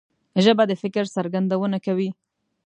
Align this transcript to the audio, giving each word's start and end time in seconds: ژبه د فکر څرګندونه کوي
ژبه 0.43 0.63
د 0.67 0.73
فکر 0.83 1.03
څرګندونه 1.15 1.77
کوي 1.85 2.09